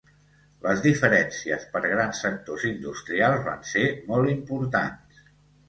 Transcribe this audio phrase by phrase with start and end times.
[0.61, 5.25] Les diferències per grans sectors industrials van ser molt importants.